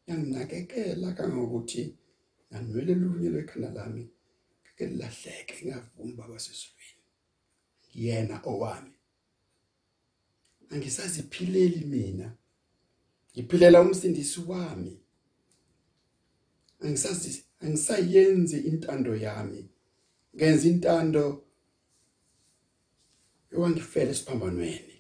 yanginakekela 0.10 1.14
kangokuthi 1.14 1.84
nanwele 2.52 2.94
lunye 2.96 3.30
lwekhanda 3.30 3.70
lami 3.78 4.10
ke 4.76 4.86
lilahleke 4.88 5.56
ngavumba 5.66 6.24
kwasesizweni 6.24 7.04
ngiyena 7.90 8.36
owami. 8.52 8.94
Angisaziphileli 10.70 11.86
mina 11.86 12.28
ngiphilela 13.34 13.82
umsindisi 13.82 14.40
wami. 14.48 14.94
Angisazi 16.82 17.46
angisayenzi 17.60 18.58
intando 18.70 19.16
yami 19.16 19.70
ngenza 20.36 20.68
intando 20.68 21.24
ewangifela 23.52 24.12
esiphambanweni. 24.12 24.96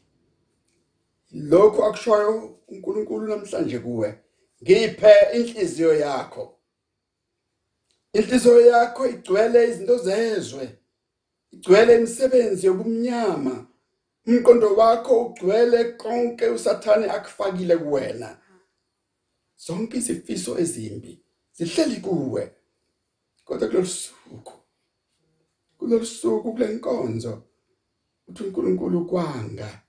Lokho 1.31 1.85
akushoyo 1.85 2.59
uNkulunkulu 2.67 3.27
namhlanje 3.27 3.79
kuwe. 3.79 4.09
Ngiphe 4.63 5.13
inhliziyo 5.33 5.93
yakho. 5.93 6.59
Inhliziyo 8.13 8.61
yakho 8.61 9.07
igcwele 9.07 9.69
izinto 9.69 9.97
zezwe 9.97 10.77
igcwele 11.51 11.95
imisebenzi 11.95 12.67
yobumnyama. 12.67 13.65
Umqondo 14.27 14.75
wakho 14.75 15.21
ugcwele 15.25 15.83
konke 15.83 16.47
usathane 16.47 17.05
akufakile 17.11 17.77
kuwena. 17.77 18.37
Zonke 19.57 19.97
izifiso 19.97 20.59
ezimbi 20.59 21.23
zihleli 21.53 21.97
kuwe. 22.01 22.51
Kodwa 23.45 23.67
kulosuku 23.67 24.53
kulosuku 25.77 26.53
kulenkonzo 26.53 27.43
uthi 28.27 28.43
uNkulunkulu 28.43 29.05
kwanga 29.05 29.81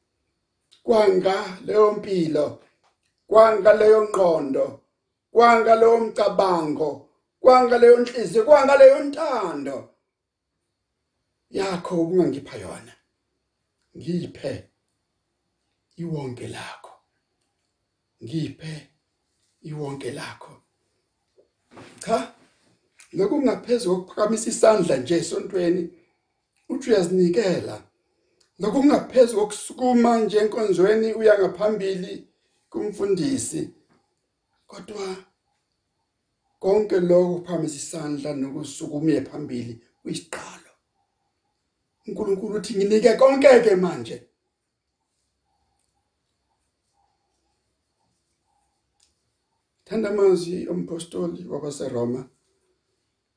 kwanga 0.83 1.59
leyo 1.67 1.93
mpilo. 1.93 2.63
Kwanga 3.31 3.73
leyo 3.81 4.01
ngqondo 4.09 4.67
kwanga 5.35 5.73
leyo 5.81 5.99
mcabango 6.05 6.91
kwanga 7.43 7.77
leyo 7.79 7.97
nhliziyo 8.01 8.43
kwanga 8.49 8.75
leyo 8.81 8.99
ntando 9.07 9.77
yakho 11.51 11.93
ukungangipha 12.03 12.57
yona 12.63 12.95
ngiphe 13.97 14.71
iwonke 16.01 16.49
lakho. 16.49 16.93
Ngiphe 18.25 18.89
iwonke 19.63 20.11
lakho. 20.11 20.63
Cha 22.01 22.35
lokhu 23.13 23.37
kungaphezulu 23.37 23.97
kokuphakamisa 23.97 24.51
isandla 24.51 24.97
nje 24.97 25.15
esontweni 25.17 25.83
uthi 26.69 26.91
uyazinikela 26.91 27.77
lokhu 28.59 28.81
kungaphezulu 28.81 29.41
kokusukuma 29.41 30.19
nje 30.19 30.39
enkonzweni 30.39 31.09
uya 31.21 31.39
ngaphambili 31.39 32.30
kumfundisi. 32.71 33.71
Kodwa 34.67 35.17
konke 36.61 37.01
lokho 37.01 37.35
kuphakamisa 37.35 37.77
isandla 37.77 38.31
nokusukuma 38.35 39.21
phambili 39.29 39.73
kuyisiqalo 40.03 40.71
uNkulunkulu 42.07 42.55
uthi 42.57 42.75
nginike 42.75 43.17
konke 43.17 43.61
ke 43.65 43.77
manje. 43.77 44.17
Thanda 49.85 50.09
amazwi 50.11 50.69
ompostoli 50.69 51.45
wabaseRoma 51.53 52.31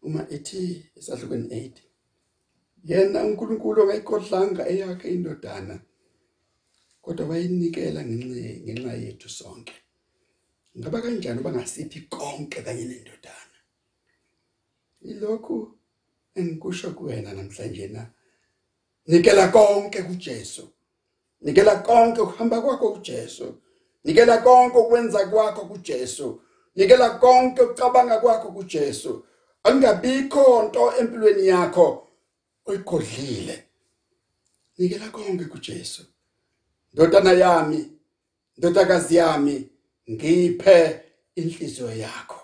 uma 0.01 0.21
ethi 0.29 0.91
esahlukweni 0.97 1.47
8 1.47 1.71
yena 2.89 3.23
uNkulunkulu 3.23 3.81
ongayikhohlanga 3.81 4.63
eyakhe 4.71 5.07
indodana. 5.15 5.75
Kodwa 7.03 7.27
wayinikela 7.27 8.01
ngenxa 8.05 8.49
ngenxa 8.63 8.93
yethu 9.03 9.29
sonke. 9.29 9.73
Ngaba 10.77 11.01
kanjani 11.01 11.41
bangasiphi 11.45 11.99
konke 12.09 12.61
kanye 12.65 12.85
nendodana? 12.85 13.57
Ilokhu 15.01 15.55
engikusho 16.35 16.91
kuwena 16.97 17.33
namhlanje 17.33 17.87
na? 17.87 18.03
Nikela 19.07 19.47
konke 19.47 20.03
kuJesu. 20.03 20.63
Nikela 21.41 21.75
konke 21.75 22.21
ukuhamba 22.21 22.61
kwakho 22.61 22.93
kuJesu. 22.93 23.61
Nikela 24.03 24.37
konke 24.37 24.77
ukwenza 24.77 25.27
kwakho 25.27 25.65
kuJesu. 25.65 26.41
Nikela 26.75 27.09
konke 27.19 27.61
ukucabanga 27.61 28.19
kwakho 28.19 28.51
kuJesu. 28.51 29.25
Angabikho 29.63 30.63
into 30.63 30.97
empilweni 30.99 31.47
yakho 31.47 32.07
oyigodlile. 32.65 33.63
Nikela 34.77 35.09
konke 35.09 35.45
kuJesu. 35.45 36.12
Ndodana 36.93 37.31
yami 37.31 37.99
ndodakazi 38.57 39.15
yami 39.15 39.69
ngiphe 40.11 40.77
inhliziyo 41.35 41.95
yakho. 41.95 42.41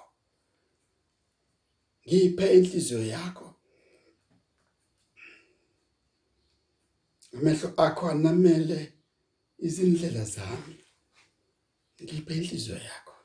Ngiphe 2.08 2.46
inhliziyo 2.58 3.02
yakho. 3.06 3.56
Amehlo 7.34 7.74
akho 7.78 8.10
anamele 8.10 8.94
izindlela 9.58 10.24
zami. 10.26 10.76
Ngiphe 12.02 12.34
inhliziyo 12.36 12.78
yakho. 12.78 13.16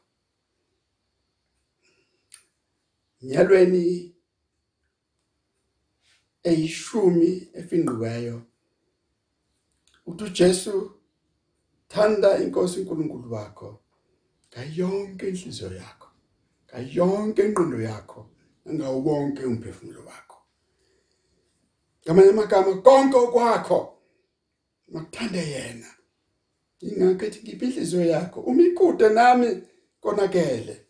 Nyalweni 3.23 4.15
eyishumi 6.43 7.49
efinqiweyo 7.55 8.43
uthi 10.07 10.25
uJesu 10.25 11.04
thanda 11.89 12.39
inkosi 12.39 12.81
uNkulunkulu 12.81 13.33
wakho 13.33 13.81
ngayonke 14.51 15.29
inhliziyo 15.29 15.75
yakho 15.75 16.09
ngayonke 16.69 17.43
ingqondo 17.45 17.81
yakho 17.81 18.31
ngawo 18.73 18.99
wonke 19.05 19.45
umphefumulo 19.45 20.01
wakho. 20.01 20.39
Ngamanye 22.05 22.31
amagama 22.31 22.75
konke 22.83 23.17
okwakho 23.17 23.79
makuthande 24.93 25.39
yena. 25.39 25.91
Ingakho 26.81 27.25
ethi 27.27 27.41
ngiphi 27.43 27.65
inhliziyo 27.67 28.05
yakho? 28.05 28.41
Uma 28.41 28.63
ikude 28.63 29.09
nami 29.09 29.63
konakele. 30.01 30.87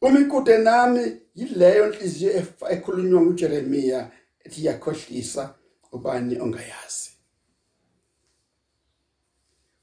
Uma 0.00 0.20
ikude 0.20 0.58
nami 0.58 1.20
yileyo 1.34 1.92
inhliziyo 1.92 2.30
ekhulunywa 2.70 3.20
nguJeremia 3.22 4.10
ethi 4.44 4.66
yakhohlisa 4.66 5.54
ubani 5.92 6.40
ongayazi. 6.40 7.11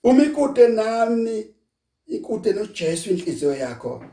Uma 0.04 0.24
ikude 0.24 0.68
nami 0.68 1.56
ikude 2.08 2.54
noJesu 2.54 3.10
inhliziyo 3.10 3.56
yakho. 3.56 4.06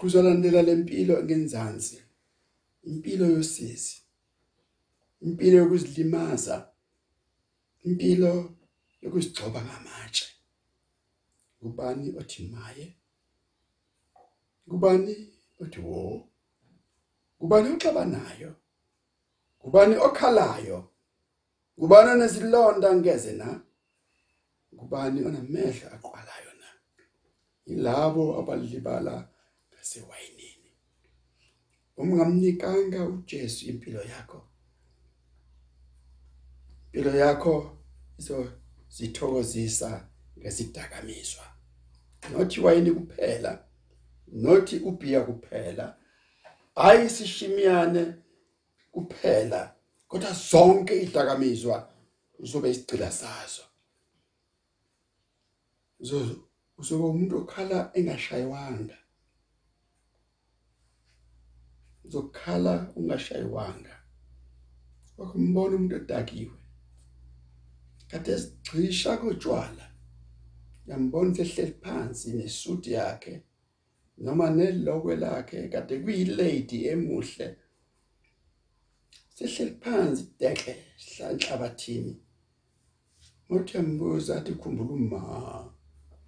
Kuzolandela 0.00 0.62
lempilo 0.62 1.22
ngenzansi 1.24 2.02
impilo 2.84 3.26
yosizi 3.26 4.02
impilo 5.20 5.56
yokuzilimaza 5.58 6.68
impilo 7.84 8.32
yokuzigcoba 9.02 9.60
ngamatshe. 9.62 10.26
Ubani 11.62 12.14
othi 12.18 12.42
maye? 12.52 12.96
Kubani 14.68 15.14
othi 15.60 15.80
wo? 15.80 16.28
Kubani 17.38 17.68
oxabanayo? 17.74 18.54
Kubani 19.58 19.96
okhalayo? 19.96 20.78
Kubani 21.78 22.10
onezilonda 22.10 22.94
ngeze 22.96 23.32
na? 23.32 23.60
Kubani 24.84 25.24
onamehlo 25.24 25.86
aqwalayo 25.94 26.52
na? 26.60 26.68
Ilabo 27.66 28.38
abalibala 28.40 29.28
ngasewayinini 29.72 30.70
ungamnikanga 31.96 33.04
uJesu 33.04 33.66
impilo 33.66 34.02
yakho. 34.02 34.48
Impilo 36.92 37.16
yakho 37.16 37.78
izo 38.18 38.52
sithokozisa 38.88 40.08
ngesidakamizwa 40.38 41.44
nothi 42.32 42.60
wayini 42.60 42.90
kuphela? 42.90 43.64
Nothi 44.26 44.76
ubhiya 44.78 45.20
kuphela? 45.20 45.96
Ayisishimiyane 46.74 48.14
kuphela 48.92 49.74
kodwa 50.08 50.32
zonke 50.32 51.02
idakamizwa 51.02 51.90
uzobe 52.38 52.70
isicila 52.70 53.12
sazo. 53.12 53.62
Uzobe 56.78 57.04
umuntu 57.12 57.34
okhala 57.42 57.78
engashayiwanga 57.98 58.98
uzokhala 62.04 62.74
ungashayiwanga 62.98 63.94
wakumbona 65.18 65.76
umuntu 65.76 65.96
odakiwe. 65.96 66.58
Kade 68.10 68.38
sigcisha 68.38 69.16
kotshwala. 69.20 69.86
Yambona 70.88 71.34
sehleli 71.34 71.74
phansi 71.82 72.28
nesuit 72.38 72.86
yakhe 72.86 73.34
noma 74.24 74.46
nelokwe 74.56 75.14
lakhe 75.16 75.68
kade 75.72 75.94
kuyilady 76.02 76.78
emuhle. 76.92 77.46
Sehleli 79.36 79.74
phansi 79.82 80.22
deke 80.40 80.72
hlanhlabathini 81.04 82.14
Uthi 83.50 83.76
yambuza 83.76 84.36
athi 84.36 84.52
khumbula 84.60 84.92
uma 84.98 85.73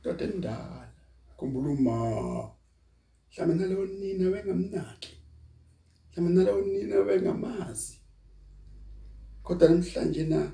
ndoda 0.07 0.25
endala 0.25 0.89
khumbula 1.37 1.71
uma 1.71 1.97
mhlawumbe 3.31 3.55
nalowo 3.55 3.87
nina 3.87 4.25
wengamnaki 4.31 5.13
mhlawumbe 6.13 6.35
nalowo 6.35 6.61
nina 6.61 6.97
wengamazi 6.97 7.99
kodwa 9.43 9.69
namhlanje 9.69 10.25
na 10.25 10.53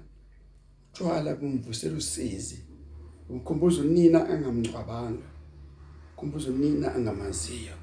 utshwala 0.88 1.34
kumvusela 1.34 1.96
usizi 1.96 2.58
umkhumbuza 3.28 3.82
unina 3.82 4.28
angamncwabanga 4.28 5.28
kumbuza 6.16 6.50
unina 6.50 6.94
angamaziyo. 6.94 7.76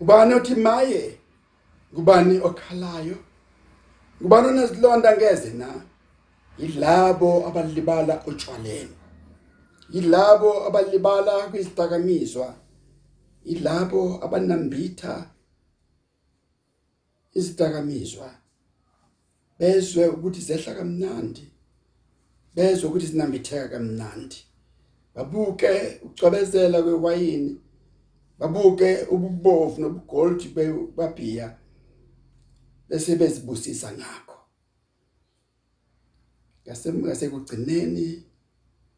Ubani 0.00 0.34
othi 0.34 0.54
maye? 0.54 1.18
Kubani 1.94 2.38
okhalayo? 2.38 3.16
Kubani 4.22 4.48
onezilonda 4.48 5.16
ngeze 5.16 5.52
na? 5.52 5.68
Yilabo 6.58 7.46
abalibala 7.48 8.26
utshwaleni 8.26 8.96
yilabo 9.90 10.66
abalibala 10.66 11.48
kwizidakamizwa. 11.48 12.56
Yilabo 13.44 14.24
abanambitha 14.24 15.30
izidakamizwa. 17.32 18.34
Bezwe 19.58 20.08
ukuthi 20.08 20.40
zehla 20.40 20.74
kamnandi. 20.74 21.52
Bezwe 22.54 22.88
ukuthi 22.88 23.06
zinambitheka 23.06 23.68
kamnandi. 23.68 24.36
Babuke 25.14 26.00
ucwabezela 26.02 26.82
kwewayini. 26.82 27.60
Babuke 28.38 29.06
ububovu 29.10 29.80
nobugold 29.80 30.54
babhiya 30.96 31.58
bese 32.88 33.16
bezibusisa 33.16 33.92
ngakho. 33.92 34.38
Ngase 36.66 37.28
kugcineni 37.28 38.33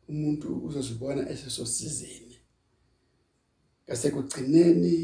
umuntu 0.08 0.48
uzozibona 0.66 1.22
esesosizini 1.32 2.36
ngase 3.84 4.06
kugcineni 4.14 4.96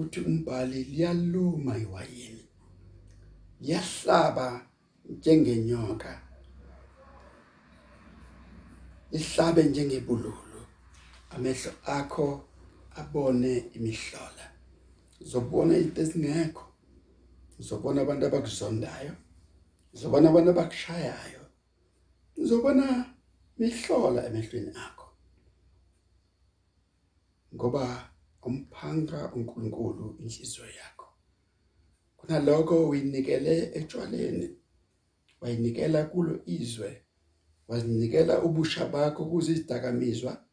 uthi 0.00 0.20
umbhali 0.20 0.78
liyaluma 0.84 1.72
iwayini 1.84 2.44
liyahlaba 3.60 4.48
njengenyoka 5.10 6.12
ihlabe 9.18 9.62
njengebululu 9.62 10.60
amehlo 11.30 11.72
akho 11.84 12.28
abone 13.00 13.52
imihlola. 13.76 14.46
Uzobona 15.20 15.72
izinto 15.76 16.00
ezingekho 16.02 16.64
uzobona 17.60 17.98
abantu 18.02 18.22
abakuzondayo 18.26 19.14
uzobona 19.94 20.26
abantu 20.28 20.50
abakushayayo 20.50 21.42
uzobona 22.42 22.84
mihlola 23.58 24.26
emehlweni 24.26 24.72
akho. 24.86 25.08
Ngoba 27.54 27.84
umphanga 28.42 29.32
uNkulunkulu 29.34 30.06
inhliziyo 30.20 30.66
yakho. 30.78 31.08
Kunalokho 32.16 32.88
uyinikele 32.88 33.54
etshwaleni 33.78 34.56
wayinikela 35.40 36.04
kulo 36.04 36.34
izwe 36.46 36.90
wazinikela 37.68 38.42
ubusha 38.42 38.86
bakho 38.86 39.24
kuzidakamizwa 39.24 40.44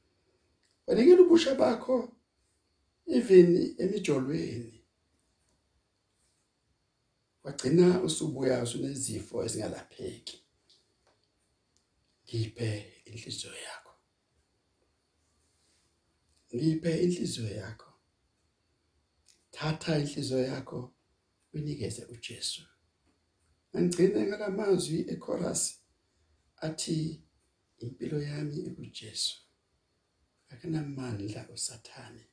wanikela 0.88 1.22
ubusha 1.22 1.56
bakho 1.56 1.96
even 3.08 3.76
emijolweni. 3.78 4.84
Wagcina 7.44 8.02
usubuya 8.02 8.64
usunezifo 8.64 9.44
esingalapheki 9.46 10.49
ngiphe 12.30 13.02
inhliziyo 13.06 13.54
yakho. 13.54 13.94
Ngiphe 16.56 17.04
inhliziyo 17.04 17.50
yakho. 17.62 17.94
Thatha 19.52 19.98
inhliziyo 20.00 20.40
yakho 20.40 20.94
unikeze 21.54 22.06
uJesu. 22.06 22.62
Angigcine 23.74 24.28
ngalamazwi 24.28 25.00
echorus 25.14 25.62
athi 26.66 27.24
impilo 27.80 28.22
yami 28.22 28.58
ikuJesu. 28.70 29.36
Akunamandla 30.50 31.50
usathane. 31.50 32.24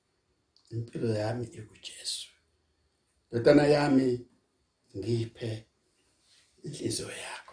Impilo 0.70 1.08
yami 1.14 1.44
ikuJesu. 1.44 2.28
Ndodana 3.28 3.66
yami 3.66 4.26
ngiphe 4.96 5.66
inhliziyo 6.62 7.10
yakho. 7.10 7.45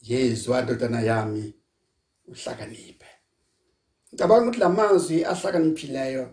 Yezwa 0.00 0.62
ndodana 0.62 1.00
yami 1.00 1.54
uhlakaniphe. 2.26 3.06
Ngicabanga 4.08 4.44
ukuthi 4.44 4.60
lamazwi 4.60 5.24
ahlakaniphileyo 5.24 6.24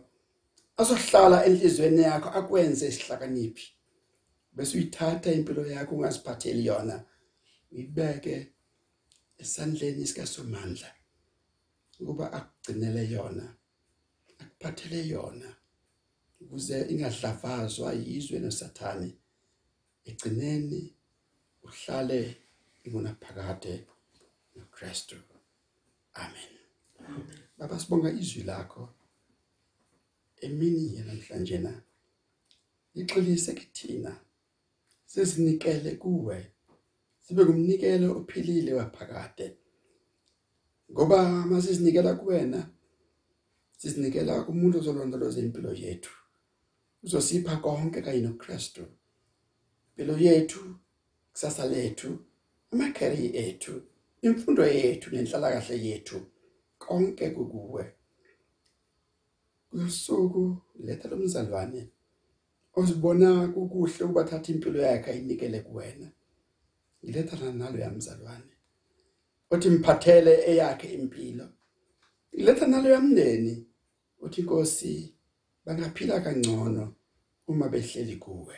asohlala 0.77 1.45
enhlizweni 1.47 2.01
yakho 2.01 2.29
akwenze 2.39 2.87
isihlakaniphi 2.87 3.65
bese 4.55 4.77
uyithatha 4.77 5.31
impilo 5.31 5.67
yakho 5.67 5.95
ungaziphatheli 5.95 6.65
yona 6.65 6.95
uyibeke 7.71 8.35
esandleni 9.41 10.07
sikaSomandla 10.07 10.89
ukuba 11.99 12.25
akugcinele 12.37 13.03
yona 13.13 13.45
akuphathele 14.41 14.99
yona 15.07 15.49
ukuze 16.41 16.77
ingadlavazwa 16.91 17.93
yizwe 17.93 18.39
nosathane. 18.39 19.09
Egcineni 20.09 20.81
uhlale 21.63 22.21
ingunaphakade 22.85 23.85
noKristu. 24.55 25.15
Amen. 26.13 26.53
Baba 27.57 27.79
sibonga 27.79 28.11
izwi 28.11 28.43
lakho. 28.43 28.89
Emini 30.41 30.99
namhlanje 30.99 31.57
na 31.59 31.81
ixolise 32.93 33.53
kithina. 33.53 34.19
Sesinikele 35.05 35.95
kuwe. 35.95 36.51
Sibe 37.19 37.45
kumnikelo 37.45 38.17
ophilile 38.17 38.73
waphakade. 38.73 39.57
Ngoba 40.91 41.45
masizinikela 41.45 42.13
kuwena 42.13 42.69
Sisinikela 43.77 44.43
kumuntu 44.43 44.77
ozolondoloza 44.79 45.39
impilo 45.39 45.71
yethu. 45.73 46.13
Uzosipha 47.03 47.57
konke 47.57 48.01
kanye 48.01 48.21
noKristu. 48.21 48.83
Impilo 49.89 50.17
yethu, 50.17 50.61
kusasa 51.31 51.65
lethu, 51.65 52.09
amacareer 52.75 53.35
ethu, 53.35 53.81
imfundo 54.21 54.63
yethu 54.67 55.07
nenhlala 55.11 55.51
kahle 55.51 55.75
yethu 55.87 56.17
konke 56.77 57.29
kukuwe. 57.29 57.83
Kusuku 59.69 60.57
letha 60.85 61.09
lomzalwane 61.09 61.81
ozibona 62.79 63.47
kukuhle 63.53 64.03
ukubathatha 64.05 64.51
impilo 64.53 64.79
yakhe 64.81 65.11
ayinikele 65.11 65.59
kuwena. 65.59 66.07
Ngiletha 67.03 67.51
nalo 67.51 67.77
yamzalwane. 67.79 68.53
Othi 69.51 69.69
mphathele 69.69 70.33
eyakhe 70.49 70.87
impilo. 70.93 71.47
Letha 72.31 72.67
nalo 72.67 72.89
yamndeni 72.89 73.67
uthi 74.19 74.41
inkosi 74.41 75.15
bangaphila 75.65 76.19
kangcono 76.19 76.95
uma 77.47 77.69
behleli 77.69 78.15
kuwe. 78.15 78.55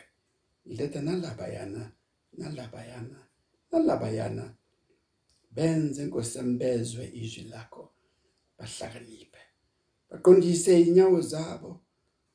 Letha 0.66 1.00
nalaba 1.02 1.46
yana 1.48 1.92
nalaba 2.38 2.84
yana 2.84 3.27
nalaba 3.70 4.08
yana 4.10 4.44
benze 5.50 6.02
inkosi 6.02 6.30
sembezwe 6.30 7.04
izwi 7.22 7.42
lakho 7.52 7.84
bahlakaniphe. 8.58 9.42
Baqondise 10.10 10.72
inyawo 10.80 11.20
zabo, 11.20 11.70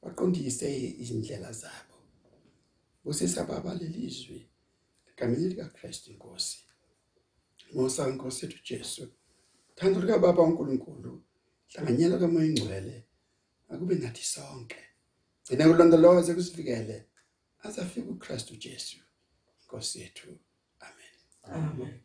baqondise 0.01 0.67
izindlela 1.01 1.51
zabo. 1.51 1.97
Busisa 3.03 3.43
baba 3.43 3.73
lelizwi 3.73 4.39
egameni 5.09 5.49
lika 5.49 5.69
Christ 5.69 6.07
inkosi. 6.07 6.57
Ngosa 7.73 8.09
inkosi 8.09 8.45
yethu 8.45 8.59
Jesu. 8.63 9.03
Thando 9.75 9.99
lika 10.01 10.17
baba 10.19 10.43
uNkulunkulu, 10.43 11.23
hlanganyela 11.69 12.17
kamoya 12.17 12.45
ingcwele 12.45 12.95
akube 13.69 13.95
nathi 13.95 14.23
sonke. 14.23 14.81
Gcina 15.43 15.67
kulondoloze 15.67 16.33
kusivikele 16.33 17.05
azafika 17.63 18.09
uKristu 18.09 18.55
Jesu. 18.55 18.97
Inkosi 19.61 20.01
yethu. 20.01 20.37
Amen. 21.49 21.93